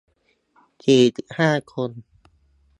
[0.85, 1.91] สี่สิบห้า คน